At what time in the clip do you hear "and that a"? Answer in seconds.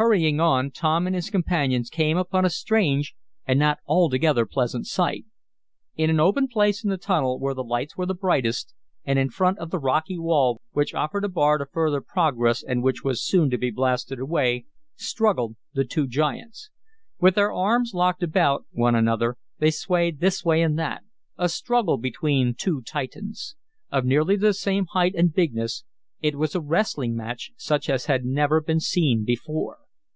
20.62-21.50